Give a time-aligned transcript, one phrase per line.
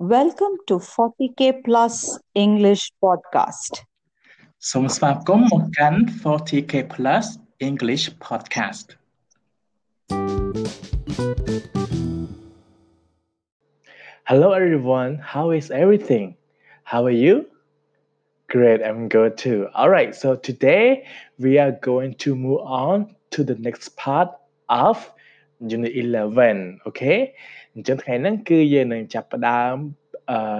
[0.00, 3.72] Welcome to 40K Plus English Podcast.
[4.70, 7.26] សូមស្វាគមន៍មកកាន់ 40K Plus
[7.68, 8.86] English Podcast.
[14.28, 15.12] Hello, everyone.
[15.34, 16.26] How is everything?
[16.90, 17.34] How are you?
[18.54, 19.60] Great I'm good too.
[19.78, 20.86] All right so today
[21.44, 22.96] we are going to move on
[23.34, 24.30] to the next part
[24.86, 24.94] of
[25.75, 27.19] Unit 11 okay
[27.73, 29.75] អញ្ចឹងថ្ងៃហ្នឹងគឺយើងនឹងចាប់ផ្ដើម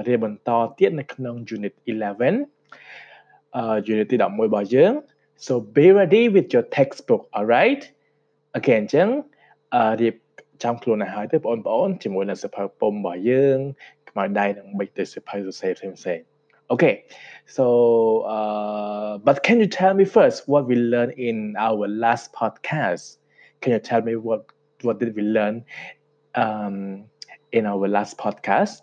[0.08, 4.94] រៀនបន្តទៀតនៅក្នុង Unit 11អឺ Unit ទី11របស់យើង
[5.46, 7.84] so be ready with your textbook alright
[8.56, 9.08] អូខេអញ្ចឹង
[9.76, 10.16] អឺរៀប
[10.64, 13.58] ចំខ្លួនឲ្យហើយទៅបងប្អូនជាមួយនឹងសៀវភៅពុំរបស់យើង
[14.10, 16.22] ខ្មៅដៃនឹងបិចទៅសៀវភៅសរសេរផ្សេងផ្សេង
[16.74, 17.04] Okay,
[17.46, 17.66] so
[18.22, 23.18] uh, but can you tell me first what we learned in our last podcast?
[23.62, 24.42] Can you tell me what
[24.82, 25.66] what did we learn
[26.36, 27.06] um,
[27.52, 28.82] in our last podcast,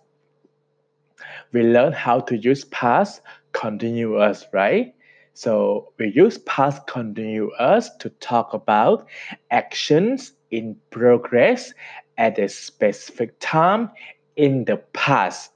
[1.52, 3.20] we learned how to use past
[3.52, 4.94] continuous, right?
[5.34, 9.06] So we use past continuous to talk about
[9.50, 11.72] actions in progress
[12.18, 13.90] at a specific time
[14.36, 15.52] in the past.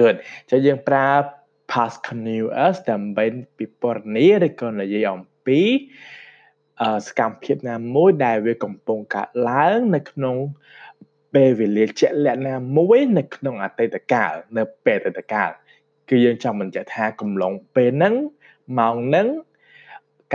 [0.00, 0.16] Good
[0.50, 1.08] ចឹងយើងប្រើ
[1.72, 3.24] past continuous ដើម្បី
[3.58, 5.60] ពិពណ៌នាឬក៏និយាយអំពី
[7.07, 10.35] សកម្មភាពណាមួយដែលវាកំពុងកើតឡើងនៅក្នុង
[11.33, 15.49] ពេលវេលាជាក់លាក់ណាមួយនៅក្នុងអតីតកាលនៅពេលអតីតកាល
[16.09, 18.15] គឺយើងចង់បញ្ជាក់ថាកំឡុងពេលហ្នឹង
[18.79, 19.27] ម៉ោងហ្នឹង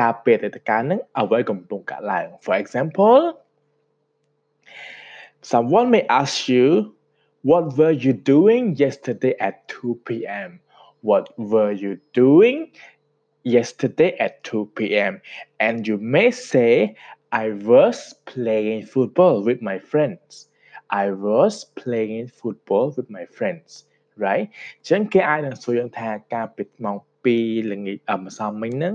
[0.01, 3.21] ការពេលអតីតកាលហ្នឹងអ្វីកំពុងកើតឡើង for example
[5.53, 6.67] someone may ask you
[7.51, 10.51] what were you doing yesterday at 2 p.m.
[11.09, 12.59] what were you doing
[13.55, 15.13] yesterday at 2 p.m.
[15.67, 16.97] and you may say
[17.31, 20.49] I was playing football with my friends
[20.91, 23.71] I was playing football with my friends
[24.25, 24.47] right
[24.89, 28.95] ចឹងគេអាចនឹងសួរយើងថាការពីម៉ោង2ល្ងាចម្សិលមិញហ្នឹង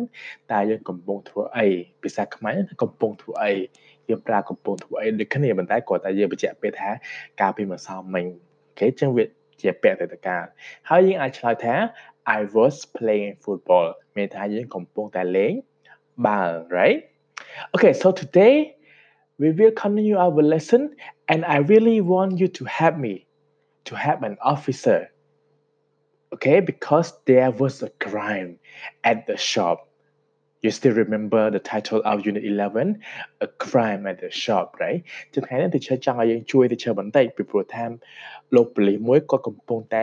[0.52, 1.68] តើយើងកំពុងធ្វើអី
[2.02, 3.52] ភាសាខ្មែរកំពុងធ្វើអី
[4.10, 6.90] យើងប្រើកំពុងធ្វើអីដូចគ្នាប៉ុន្តែគាត់តែយើងបញ្ជាក់ពេលថា
[7.42, 9.26] ការពីម្សិលមិញអូខេចឹងវា
[9.62, 10.46] ជាពាក្យទៅកាល
[10.90, 11.76] ហើយយើងអាចឆ្លើយថា
[12.37, 13.87] I was playing football
[14.17, 15.53] មានថាយើងកំពុងតែលេង
[16.27, 17.01] បាល់ right
[17.75, 18.55] okay so today
[19.41, 20.83] we will continue our lesson
[21.31, 23.15] and I really want you to help me
[23.87, 25.11] to help an officer.
[26.35, 28.59] Okay, because there was a crime
[29.05, 29.89] at the shop.
[30.61, 33.01] You still remember the title of Unit 11?
[33.41, 35.01] A crime at the shop, right?
[35.33, 37.85] ចឹងថ្ងៃនេះ teacher ចង់ឲ្យយើងជួយ teacher បន្តិចពីព្រោះថា
[38.55, 40.03] លោកប៉ូលីសមួយគាត់កំពុងតែ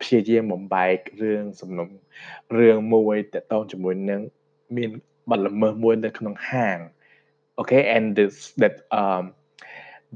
[0.00, 1.88] ព្យាយាមបំបែករឿងសំណុំ
[2.58, 4.20] រឿងមួយតកតងជាមួយនឹង
[4.76, 4.90] មាន
[5.30, 6.78] បទល្មើសមួយនៅក្នុងហាង
[7.60, 9.24] okay and this that um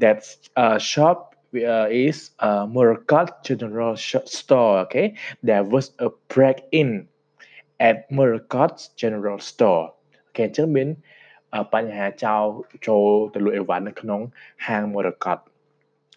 [0.03, 0.21] that
[0.57, 1.19] uh, shop
[1.55, 4.81] uh, is uh, Murakat General Store.
[4.81, 7.09] Okay, there was a break-in
[7.79, 9.93] at Murakat's General Store.
[10.31, 10.89] Okay អញ្ចឹងមាន
[11.75, 12.45] បញ្ហាចោល
[12.87, 14.21] ចូលទៅលក់អីវ៉ាន់នៅក្នុង
[14.67, 15.39] ហាង Murakat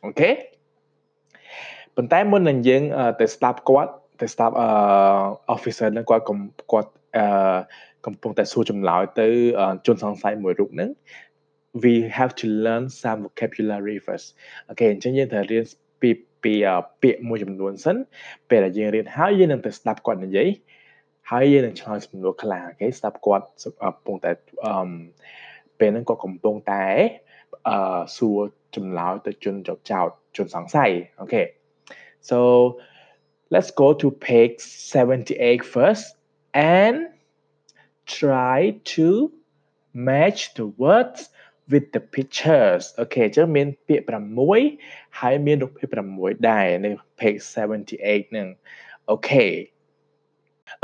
[0.04, 0.32] អូខេ
[1.96, 2.84] ប៉ុន្តែមុននឹងយើង
[3.22, 4.68] ទៅស្ដាប់គាត់ទៅស្ដាប់អឺ
[5.56, 6.24] officer នឹងគាត់
[6.72, 7.26] គាត់អឺ
[8.06, 9.28] កំពុងតែសួរចម្លើយទៅ
[9.86, 10.90] ជនសង្ស័យមួយរូបហ្នឹង
[11.84, 14.28] we have to learn some vocabulary first
[14.70, 15.64] អូខេអញ្ចឹងយើងត្រូវរៀន
[16.02, 16.10] ពី
[16.44, 16.54] ពី
[17.02, 17.98] ពាក្យមួយចំនួនសិន
[18.50, 20.50] ពេលដែលយើងរៀនហើយយើងនឹងទៅស្ដាប់គាត់និយាយ
[21.32, 23.46] ហើយយើងនឹងឆ្លើយសំណួរខ្លះអូខេស្ដាប់គាត់
[23.82, 24.32] កំពុងតែ
[24.66, 24.92] អឺ
[25.80, 26.84] ពេលហ្នឹងគាត់កំពុងតែ
[27.68, 28.40] អឺសួរ
[28.76, 31.44] ចម្លើយទៅជនចោតចោតជនសង្ស័យអូខេ
[32.23, 32.39] so
[33.51, 36.15] let's go to page 78 first
[36.55, 37.09] and
[38.07, 39.33] try to
[39.95, 41.31] match the words
[41.73, 44.05] with the pictures អូខេអញ្ចឹងមានពាក្យ
[44.61, 46.91] 6ហើយមានរូបភាព6ដែរនៅ
[47.21, 48.49] page 78ហ្នឹង
[49.11, 49.47] អូខេ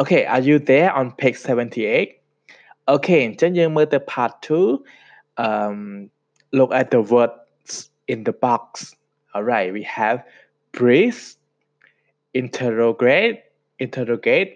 [0.01, 2.09] Okay are you there on page 78
[2.95, 5.79] Okay អញ្ចឹងយើងមើលទៅ part 2 um
[6.59, 7.73] look at the words
[8.13, 8.65] in the box
[9.35, 10.17] all right we have
[10.78, 11.22] breathe
[12.34, 13.44] interrogate
[13.80, 14.52] interrogate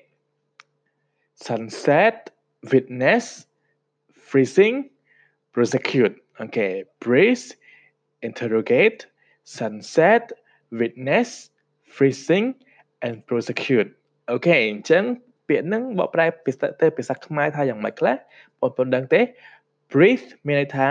[1.36, 2.30] sunset
[2.72, 3.46] witness
[4.28, 4.90] freezing
[5.54, 7.56] prosecute okay brace
[8.22, 9.06] interrogate
[9.44, 10.32] sunset
[10.72, 11.50] witness
[11.96, 12.56] freezing
[13.06, 13.90] and prosecute
[14.32, 15.04] អូខេអញ្ចឹង
[15.48, 18.16] ពាក្យហ្នឹងបកប្រែភាសាទៅភាសាខ្មែរថាយ៉ាងម៉េចខ្លះ
[18.60, 19.22] បងប្អូនដឹងទេ
[19.92, 20.90] breathe មានន័យថា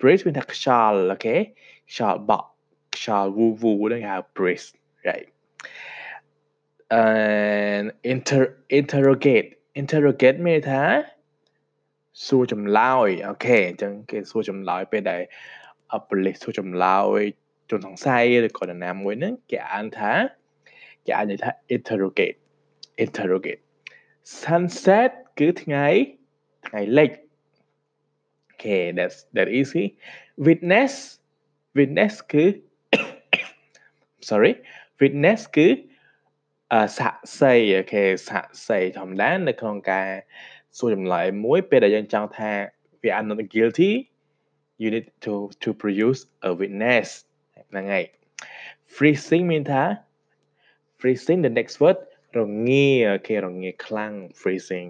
[0.00, 1.36] breathe មានថាខ្យល់អូខេ
[1.90, 2.48] ខ្យល់បក់
[2.97, 4.69] ខ្យល់វូវូហ្នឹងហៅ breathe
[5.07, 5.27] right
[7.01, 8.43] and inter
[8.79, 9.49] interrogate
[9.81, 10.83] interrogate មានន័យថា
[12.25, 15.21] សួរចម្លើយអូខេអញ្ចឹងគេសួរចម្លើយពេលដែល
[16.07, 17.21] ប៉ូលីសសួរចម្លើយ
[17.69, 20.13] ជនសង្ស័យឬក៏នរណាមួយហ្នឹងគេអានថា
[21.05, 22.37] គេអានថា interrogate
[23.03, 23.61] interrogate
[24.41, 25.09] sunset
[25.39, 25.87] គឺថ្ងៃ
[26.67, 27.11] ថ្ងៃលិច
[28.51, 29.85] Okay that's that easy
[30.47, 30.93] witness
[31.77, 32.45] witness គឺ
[34.29, 34.53] sorry
[35.01, 35.67] witness គឺ
[36.73, 40.07] អឺសាក់សីអូខេសាក់សីធម្មតានៅក្នុងការ
[40.77, 42.51] សួរចម្លើយមួយពេលដែលយើងចង់ថា
[43.01, 43.91] វា are not guilty
[44.81, 45.33] you need to
[45.63, 47.07] to produce a witness
[47.69, 48.05] ហ្នឹងហើយ
[48.95, 49.83] freezing មានថា
[50.99, 51.99] freezing the next word
[52.37, 54.87] រងាអូខេរងាខ្លាំង freezing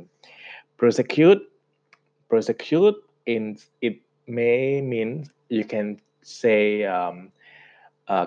[0.79, 1.41] prosecute
[2.29, 2.97] prosecute
[3.33, 3.43] in
[3.87, 3.95] it
[4.37, 5.09] may mean
[5.55, 5.87] you can
[6.39, 6.61] say
[6.95, 7.15] um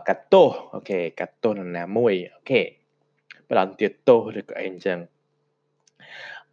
[0.08, 2.62] កាត់ទោសអូខេកាត់ទោសនរណាមួយអូខេ
[3.50, 5.00] ផ្ដន្ទាទោសឬក៏អីអញ្ចឹង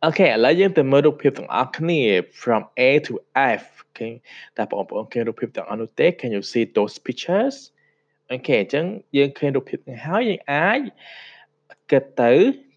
[0.05, 2.01] អូខេឥឡូវយើងទៅមើលរូបភាពទាំងអស់គ្នា
[2.41, 3.15] from A to
[3.61, 4.09] F អូខេ
[4.59, 7.57] តើបងប្អូនឃើញរូបភាពទាំងអស់នោះទេ Can you see those pictures
[8.33, 8.85] អូខេអញ្ចឹង
[9.17, 10.81] យើងឃើញរូបភាពនេះហើយយើងអាច
[11.91, 12.33] គិតទៅ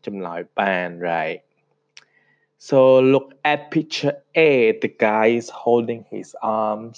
[0.06, 1.40] ចម្លើយបាន right
[2.70, 4.52] So look at picture A
[4.84, 6.30] the guy is holding his
[6.64, 6.98] arms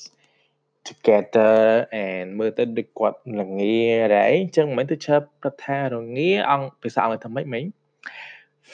[0.88, 1.56] together
[2.05, 3.82] and មើលទៅដូចគាត់ល្ងា
[4.14, 7.64] ដែរអញ្ចឹងមិនទៅឈើប្រថារងាអង្គភាសាអង់គ្លេសថាម៉េចមិញ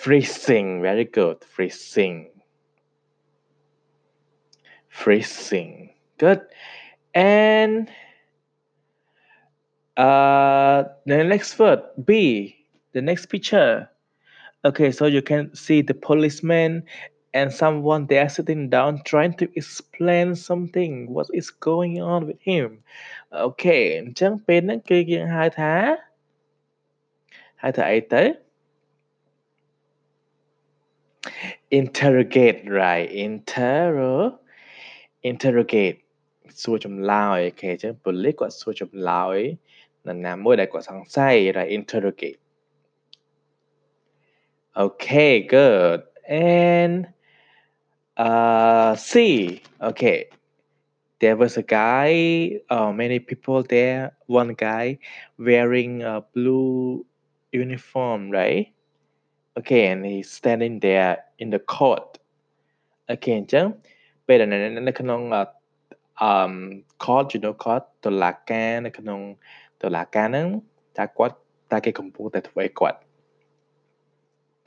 [0.00, 2.16] freezing very good freezing
[4.98, 5.72] freezing
[6.22, 6.40] good
[7.14, 7.90] and
[10.06, 10.78] uh
[11.10, 12.10] the next word b
[12.94, 13.72] the next picture
[14.68, 16.70] okay so you can see the policeman
[17.38, 22.68] and someone there sitting down trying to explain something what is going on with him
[23.36, 25.74] អូខេអញ្ចឹងពេលហ្នឹងគឺយើងហៅថា
[27.62, 28.22] ហៅថាអីទៅ
[31.80, 34.14] interrogate right interro
[35.30, 35.98] interrogate
[36.62, 39.38] សួរចម្លើយអូខេអញ្ចឹងប៉ូលីសគាត់សួរចម្លើយ
[40.06, 42.40] នរណាមួយដែលគាត់សង្ស័យ right interrogate
[44.84, 46.94] okay good and
[48.18, 49.62] uh, C.
[49.80, 50.26] Okay.
[51.20, 54.12] There was a guy, uh, many people there.
[54.26, 54.98] One guy
[55.38, 57.06] wearing a blue
[57.52, 58.72] uniform, right?
[59.56, 62.18] Okay, and he's standing there in the court.
[63.12, 63.66] Okay អញ្ចឹង
[64.26, 64.48] ពេលដែល
[64.88, 65.20] នៅក្នុង
[66.28, 66.52] um
[67.04, 69.20] court you know court តុលាការនៅក្នុង
[69.82, 70.46] តុលាការហ្នឹង
[70.98, 71.36] តើគាត់
[71.72, 72.98] តើគេកំពុងតែធ្វើអីគាត់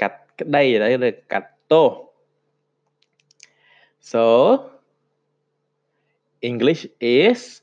[0.02, 1.92] កាត់ក្តីឬកាត់ទោស
[4.02, 4.24] So
[6.42, 7.62] English is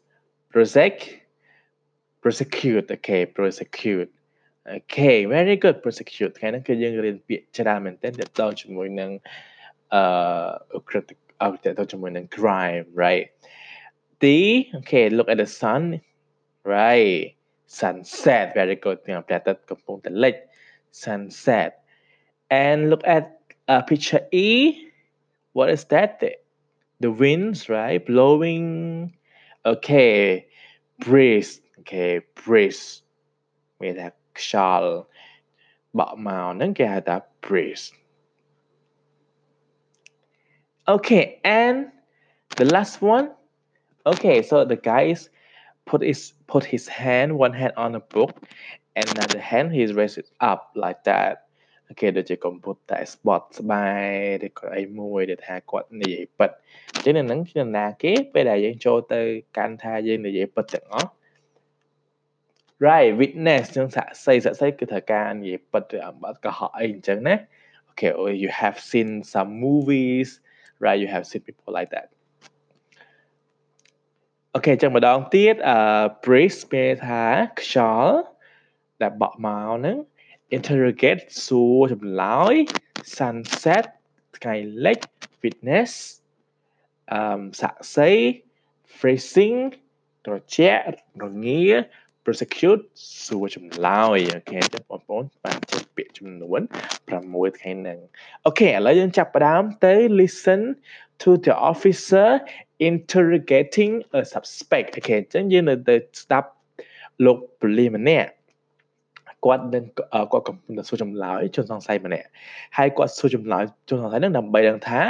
[0.51, 1.21] prosecute,
[2.23, 2.91] prosecute.
[2.91, 4.11] Okay, prosecute.
[4.67, 9.11] Okay very good prosecute ថ្ងៃហ្នឹងគឺយើងរៀនពាក្យច្រើនមែនទែនទាក់ទងជាមួយនឹង
[9.95, 13.27] អឺ critic អត់ទាក់ទងជាមួយនឹង crime right
[14.23, 14.25] D
[14.79, 15.83] okay look at the sun
[16.75, 17.23] right
[17.79, 20.35] sunset very good ទាំងព្រះអាទិត្យកំពុងតែលិច
[21.05, 21.71] sunset
[22.63, 23.25] and look at
[23.73, 24.49] uh, picture E
[25.60, 26.22] what is that?
[26.22, 26.38] The
[27.02, 28.06] the winds, right?
[28.06, 29.14] Blowing.
[29.66, 30.48] Okay.
[31.00, 31.60] Breeze.
[31.80, 32.22] Okay.
[32.36, 33.02] Breeze.
[33.82, 35.08] Nghĩa là shall.
[35.94, 37.92] Bọ màu nâng kìa là breeze.
[40.88, 41.40] Okay.
[41.44, 41.88] And
[42.56, 43.28] the last one.
[44.06, 44.42] Okay.
[44.42, 45.30] So the guys
[45.86, 48.48] put his put his hand, one hand on a book,
[48.96, 51.49] and another hand he's raised it up like that.
[52.00, 54.08] គេដូចជាកុំពុតតែ spot ស្បាយ
[54.48, 56.50] ឬក៏អីមួយដែលថាគាត់និយាយពិត
[56.94, 59.22] អញ្ចឹងនៅហ្នឹងគឺណាគេពេលដែលយើងចូលទៅ
[59.58, 61.10] កាន់ថាយើងនិយាយពិតទាំងអស់
[62.88, 67.36] right witness ចឹងសាក់សីសាក់សីគឺថាការនិយាយពិតឬអំបត្តិកុហកអីអញ្ចឹងណា
[67.90, 70.30] okay or you have seen some movies
[70.84, 72.08] right you have seen people like that
[74.54, 75.78] អូខេអញ្ចឹងម្ដងទៀតអឺ
[76.24, 77.24] breeze ពេលថា
[77.62, 78.18] ខ្យល់
[79.02, 79.98] ដែលបក់មកហ្នឹង
[80.56, 82.56] interrogate ซูจำร้อย
[83.18, 83.86] sunset
[84.42, 85.00] ไก่เล็ก
[85.42, 85.92] fitness
[87.60, 87.98] สะเซ
[88.98, 89.58] phrasing
[90.26, 90.72] ตัวเจ้
[91.20, 91.68] ตรงนี้
[92.24, 92.84] prosecute
[93.26, 96.62] ซูจำร้อยโอเคจะปนปนปานจะเปียจำนวน
[97.08, 98.00] ประมวลไข่หนึ่ง
[98.44, 100.62] โอเคแล้วยังจับประเด็นเต้ listen
[101.22, 102.30] to the officer
[102.90, 106.00] interrogating a suspect โอเคจังยืนเลย
[106.32, 106.46] ตับ
[107.26, 108.24] ลูกปลีมันเนี่ย
[109.46, 109.84] គាត់នឹង
[110.32, 112.28] គាត់កំពុងតែសួរចម្លើយជនសង្ស័យម្នាក់
[112.78, 115.02] ហើយគាត់សួរចម្លើយជនសង្ស័យនឹងដើម្បីដឹងថា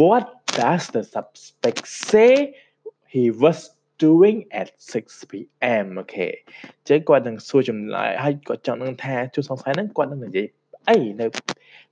[0.00, 0.24] what
[0.58, 2.32] does the suspect say
[3.14, 3.58] he was
[4.04, 10.46] doing at 6 pm អូខេអញ្ចឹងគាត់នឹងសួរចម្លើយហើយគាត់ចង់ដឹងថាជនសង្ស័យហ្នឹងគាត់នឹងនិយាយ
[10.88, 11.26] អីនៅ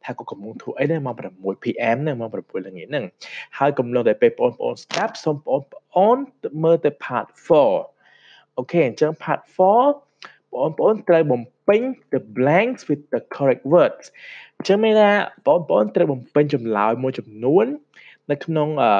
[0.05, 3.05] ថាគាត់កំពុងធ្វើអីនៅម៉ោង 6 PM នៅម៉ោង6ល្ងាចហ្នឹង
[3.59, 6.17] ហើយកំឡុងតែពេលបងប្អូនស្ដាប់សូមបងប្អូន
[6.65, 7.27] មើលទៅ part
[7.93, 10.10] 4អូខេអញ្ចឹង part 4
[10.55, 11.81] បងប្អូនត្រូវបំពេញ
[12.15, 14.07] the blanks with the correct words
[14.57, 15.11] អញ្ចឹងមានថា
[15.47, 17.67] បងប្អូនត្រូវបំពេញចម្លើយមួយចំនួន
[18.31, 18.91] នៅក្នុងអឺ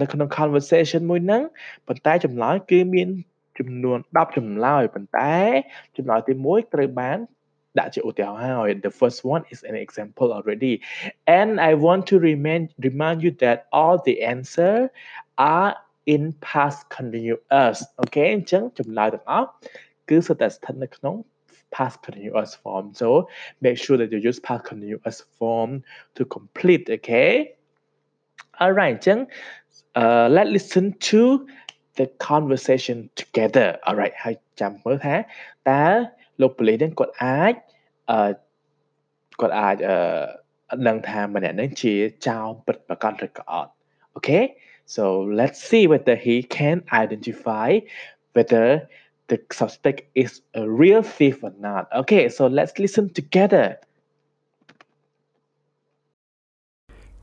[0.00, 1.42] នៅក្នុង conversation មួយហ្នឹង
[1.86, 3.08] ប៉ុន្តែចម្លើយគឺមាន
[3.58, 5.36] ចំនួន10ចម្លើយប៉ុន្តែ
[5.96, 7.18] ចម្លើយទី1ត្រូវបាន
[7.78, 10.74] ដាក់ជាឧទាហរណ៍ហើយ the first one is an example already
[11.40, 14.74] and i want to remind remind you that all the answer
[15.54, 15.72] are
[16.14, 19.48] in past continuous អូខេអញ្ចឹងចម្លើយទាំងអស់
[20.12, 21.24] skills that's technical
[21.70, 22.92] past continuous form.
[22.94, 23.28] So
[23.60, 25.82] make sure that you use past continuous form
[26.16, 27.54] to complete, okay?
[28.60, 29.26] All right, then
[29.96, 31.46] uh, let's listen to
[31.96, 33.78] the conversation together.
[33.86, 35.24] All right, Hi, jump mới ha.
[35.64, 36.04] Ta
[36.38, 37.54] lục lý đến cột ái,
[38.12, 38.36] uh,
[39.36, 43.68] cột ái uh, nâng thà mình nên chỉ chào bật và con rồi có.
[44.14, 44.48] Okay,
[44.86, 47.80] so let's see whether he can identify
[48.34, 48.78] whether
[49.28, 53.78] the suspect is a real thief or not okay so let's listen together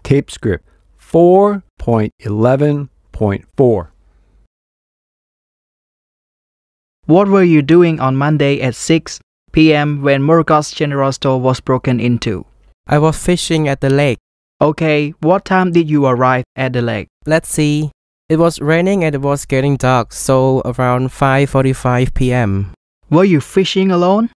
[0.03, 0.65] Tape script
[0.99, 3.89] 4.11.4
[7.09, 9.19] What were you doing on Monday at 6
[9.51, 10.03] p.m.
[10.03, 12.45] when Morgos General Store was broken into?
[12.85, 14.19] I was fishing at the lake.
[14.61, 17.07] Okay, what time did you arrive at the lake?
[17.25, 17.89] Let's see.
[18.29, 22.73] It was raining and it was getting dark, so around 5:45 p.m.
[23.09, 24.29] Were you fishing alone?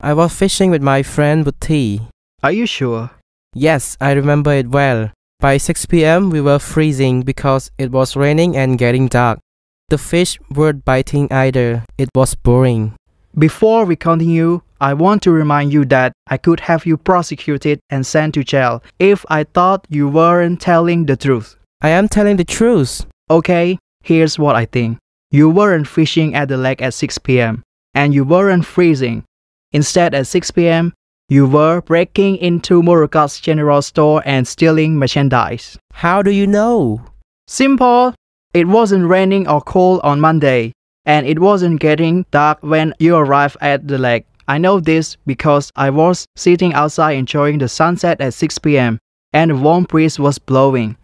[0.00, 2.06] I was fishing with my friend Butti.
[2.44, 3.10] Are you sure?
[3.52, 5.10] Yes, I remember it well.
[5.40, 6.30] By 6 p.m.
[6.30, 9.40] we were freezing because it was raining and getting dark.
[9.88, 11.82] The fish weren't biting either.
[11.98, 12.94] It was boring.
[13.36, 18.06] Before we continue, I want to remind you that I could have you prosecuted and
[18.06, 21.56] sent to jail if I thought you weren't telling the truth.
[21.82, 23.04] I am telling the truth.
[23.30, 24.98] Okay, here's what I think.
[25.30, 27.62] You weren't fishing at the lake at 6 p.m.
[27.94, 29.24] and you weren't freezing.
[29.72, 30.92] Instead, at 6 p.m.,
[31.28, 35.78] you were breaking into Murugat's general store and stealing merchandise.
[35.92, 37.00] How do you know?
[37.48, 38.14] Simple.
[38.52, 40.72] It wasn't raining or cold on Monday,
[41.06, 44.26] and it wasn't getting dark when you arrived at the lake.
[44.46, 48.98] I know this because I was sitting outside enjoying the sunset at 6 p.m.
[49.32, 50.98] and a warm breeze was blowing.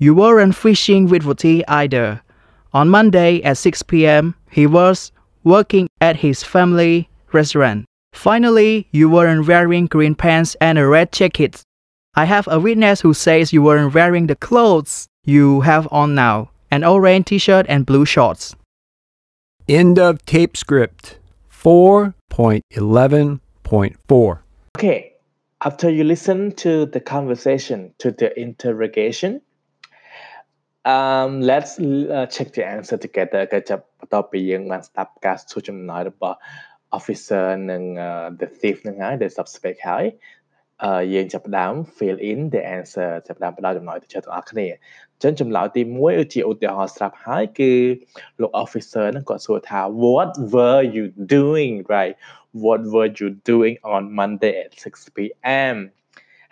[0.00, 2.22] You weren't fishing with Voti either.
[2.72, 5.10] On Monday at 6 p.m., he was
[5.42, 7.84] working at his family restaurant.
[8.12, 11.62] Finally, you weren't wearing green pants and a red jacket.
[12.14, 16.50] I have a witness who says you weren't wearing the clothes you have on now
[16.70, 18.54] an orange t shirt and blue shorts.
[19.68, 21.18] End of tape script
[21.52, 24.38] 4.11.4
[24.76, 25.12] Okay,
[25.64, 29.40] after you listen to the conversation, to the interrogation,
[30.87, 36.37] um, let's uh, check the answer together ក៏ចាប់បន្ទាប់ពីយើងបានស្ដាប់ការសួរចម្លើយរបស់
[36.97, 40.05] officer និង uh, the thief ហ្នឹងហើយ the suspect ហើយ
[40.83, 47.71] អឺយើងចាប់ផ្ដើម fill in the answer ចាប់ផ្ដើមផ្ដល់ចម្លើយទៅចិត្តទាំងអស់គ្នាអញ្ចឹងចម្លើយទី1គឺជាឧទាហរណ៍ស្រាប់ហើយគឺ
[48.41, 52.15] លោក officer ហ្នឹងគាត់សួរថា what were you doing right
[52.63, 55.75] what were you doing on Monday at 6 p.m.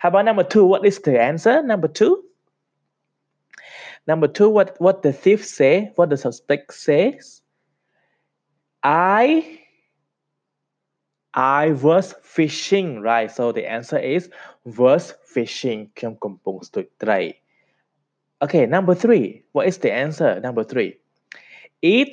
[0.00, 2.25] How about number 2 what is the answer number 2
[4.06, 7.42] Number 2 what what the thief say what the suspect says
[8.82, 9.58] I
[11.34, 14.28] I was fishing right so the answer is
[14.64, 17.20] was fishing ខ្ញុំកំពុងស្ទូចត្រី
[18.44, 20.98] Okay number 3 what is the answer number 3
[21.98, 22.12] It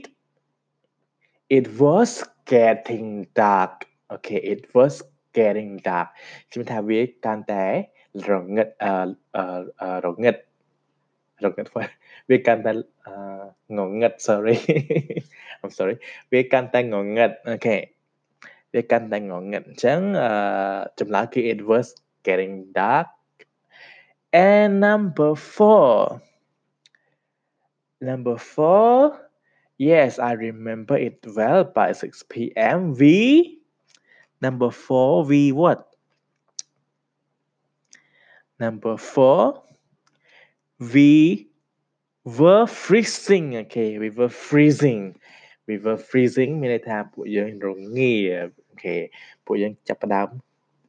[1.58, 2.10] it was
[2.56, 3.10] getting
[3.44, 3.76] dark
[4.16, 4.94] okay it was
[5.38, 6.08] getting dark
[6.52, 7.66] ជំនថាវាកាន់តែ
[8.30, 10.36] រងឹតអឺរងឹត
[11.53, 11.91] We Ngật Phát
[12.29, 12.65] Việt can't.
[12.67, 14.55] uh, ah, ngồi nghịch sorry.
[15.63, 15.95] I'm sorry.
[16.31, 17.85] We Can ta ngồi nghịch ok.
[18.73, 23.07] We can't ngồi nghịch chẳng uh, ah, trong lá it was getting dark.
[24.31, 26.21] And number four.
[28.01, 29.11] Number four.
[29.79, 32.95] Yes I remember it well by 6 p.m.
[32.99, 33.59] we
[34.41, 35.89] number four We what?
[38.59, 39.65] Number four
[40.94, 41.48] we
[42.40, 45.02] were freezing okay we were freezing
[45.68, 47.68] we were freezing មានន័យថាពួកយើងរ
[47.98, 48.96] ងាអូខេ
[49.46, 50.28] ពួកយើងចាប់ផ្ដើម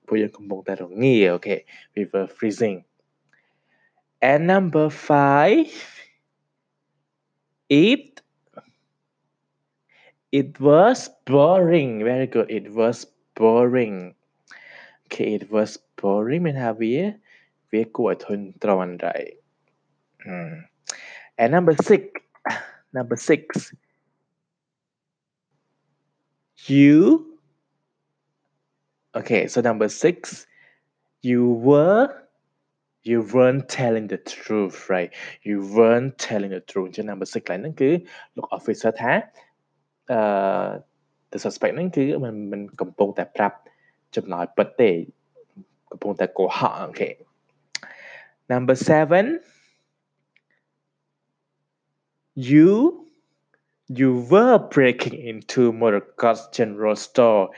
[0.06, 1.56] ពួកយើងកំពុងតែរងាអូខេ
[1.94, 2.78] we were freezing
[4.30, 6.10] and number 5
[7.88, 8.06] it
[10.40, 10.98] it was
[11.30, 12.98] boring very good it was
[13.38, 13.96] boring
[15.04, 15.70] okay it was
[16.00, 16.94] boring មានថាវា
[17.72, 19.34] វាគួរឲ្យធុញទ្រាន់ right
[21.40, 22.04] and number 6
[22.98, 23.74] number 6
[26.68, 27.30] you
[29.14, 30.46] okay so number six
[31.22, 32.08] you were
[33.02, 35.10] you weren't telling the truth right
[35.42, 37.90] you weren't telling the truth ចឹង number 6ឡើងហ្នឹងគឺ
[38.36, 39.12] លោក officer ថា
[40.12, 40.20] អឺ
[41.32, 43.56] the suspect ហ្នឹងគឺมันมันកំពុងតែប្រាប់
[44.16, 44.90] ចម្លើយពិតទេ
[45.90, 47.08] កំពុងតែកុហកអូខេ
[48.52, 49.53] number 7
[52.35, 53.07] you
[53.87, 57.49] you were breaking into Morocco's general store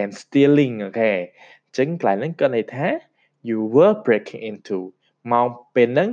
[0.00, 2.86] and stealing អូខេអញ្ចឹងកន្លែងហ្នឹងគាត់ន័យថា
[3.48, 4.78] you were breaking into
[5.32, 6.10] មកពេលហ្នឹង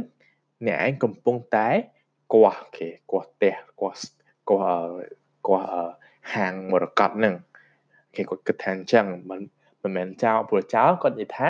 [0.68, 1.70] អ្នកឯងកំពុងតែ
[2.34, 4.06] គាស់គេគាស់ផ្ទះគាស់
[4.50, 4.90] គាស់
[5.48, 5.92] គាស់
[6.34, 7.36] ហាងមរកតហ្នឹង
[8.16, 9.42] គេគាត់គិតថាអញ្ចឹងមិន
[9.82, 11.50] មិនមែនចោលព្រោះចោលគាត់និយាយថា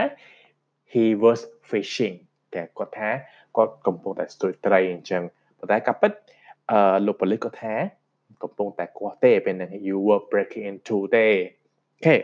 [0.93, 2.15] he was fishing
[2.53, 3.09] តែគាត់ថា
[3.57, 5.23] គាត់កំពុងតែស្ទួយត្រីអញ្ចឹង
[5.59, 6.11] ប៉ុន្តែកាពិត
[6.70, 7.74] អឺលោកប៉ូលីសគាត់ថា
[8.42, 12.16] កំពុងតែគាស់ទេពេលហ្នឹង you were breaking into ទេអូខេ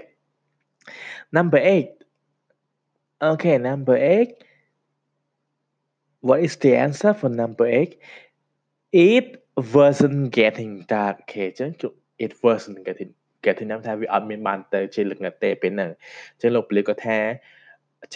[1.37, 4.45] number 8 okay number 8
[6.29, 7.99] what is the answer for number 8
[9.11, 9.27] it
[9.77, 11.71] wasn't getting dark អូខេអញ្ចឹង
[12.25, 13.13] it wasn't getting
[13.45, 15.91] getting ហ្នឹងថាវាអត់មានបានទៅជាលងទេពេលហ្នឹង
[16.33, 17.19] អញ្ចឹងលោកប៉ូលីសគាត់ថា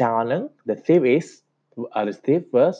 [0.00, 1.26] ចោលហ្នឹង the thief is
[1.96, 2.76] uh, the thief was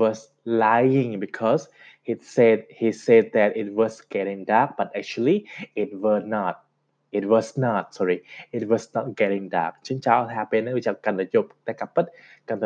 [0.00, 0.18] was
[0.62, 1.62] lying because
[2.09, 6.55] it said he said that it was getting dark, but actually it were not.
[7.11, 9.73] It was not, sorry, it was not getting dark.
[9.83, 12.05] Xin chào hai bên bây giờ cần là dục ta cặp bất
[12.45, 12.59] cần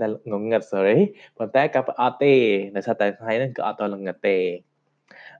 [0.00, 1.06] là sorry.
[1.34, 4.62] Còn ta cặp ở tê là sao ta thấy nó cứ ở tôi.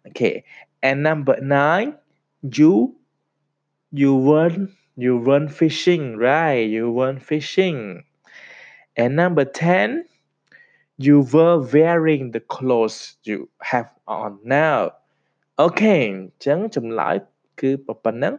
[0.04, 0.42] Okay,
[0.80, 1.92] and number nine,
[2.42, 2.94] you
[3.90, 6.68] you weren't you weren't fishing, right?
[6.80, 8.02] You weren't fishing.
[8.96, 10.02] And number ten,
[10.97, 14.91] you were wearing the clothes you have on now
[15.65, 17.15] okay អញ្ចឹងចម្លើយ
[17.59, 17.71] គឺ
[18.03, 18.33] ប៉ុណ្ណឹង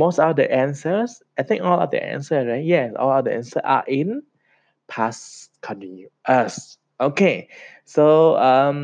[0.00, 1.10] most of the answers
[1.40, 4.08] i think all of the answers right yes all of the answers are in
[4.92, 5.22] past
[5.68, 6.56] continuous
[7.08, 7.36] okay
[7.94, 8.04] so
[8.50, 8.78] um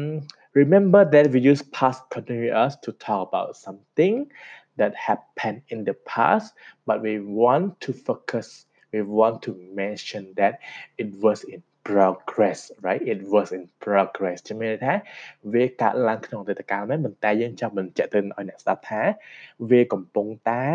[0.60, 4.14] remember that we use past continuous to talk about something
[4.80, 6.46] that happened in the past
[6.86, 8.48] but we want to focus
[8.92, 9.50] we want to
[9.82, 10.54] mention that
[10.96, 14.94] it was in progress right it was in progress ជំនឿថា
[15.52, 19.02] វាកើតឡើងក្នុងអតីតកាលមែនប៉ុន្តែយើងចង់បញ្ជាក់ទៅឲ្យអ្នកស្ដាប់ថា
[19.70, 20.66] វាកំពុងតែ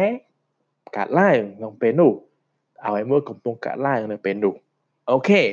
[0.97, 2.13] កើតឡើងក្នុងពេលនោះ
[2.85, 4.55] អ្វីមួយកំពុងកើតឡើងនៅពេលនោះ
[5.15, 5.47] okay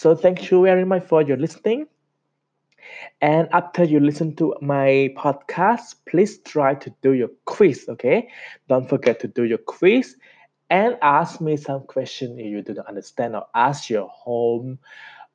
[0.00, 1.80] so thank you very much for your listening
[3.30, 4.90] and after you listen to my
[5.22, 8.18] podcast please try to do your quiz okay
[8.70, 10.06] don't forget to do your quiz
[10.70, 14.78] and ask me some question if you do not understand or ask your home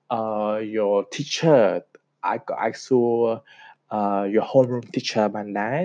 [0.10, 1.84] uh, your teacher
[2.24, 3.40] I got I saw
[3.92, 5.82] uh, your homeroom teacher បានដែរ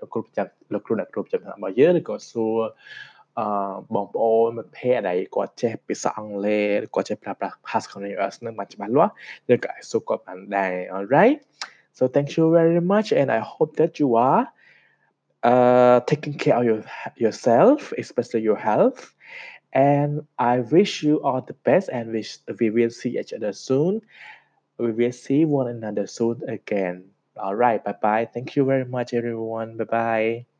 [0.00, 2.58] លោកគ្រូប្រចាំលោកគ្រូអ្នកគ្រូប្រចាំថ្នាក់របស់យើងឬក៏សួរ
[3.38, 3.46] អឺ
[3.94, 9.12] បងប្អូនមិត្តភ័ក្តិដែលគាត់ចេះភាសាអង់គ្លេសគាត់ចេះប្រើប្រាស់ past continuous នឹងបានច្បាស់លាស់
[9.52, 11.38] ឬក៏សួរគាត់បានដែរ alright
[11.96, 14.42] so thank you very much and I hope that you are
[15.45, 16.83] uh, taking care of your,
[17.17, 19.13] yourself, especially your health.
[19.73, 24.01] And I wish you all the best and wish we will see each other soon.
[24.77, 27.11] We will see one another soon again.
[27.37, 27.83] All right.
[27.83, 28.29] Bye bye.
[28.33, 29.77] Thank you very much, everyone.
[29.77, 30.54] Bye bye.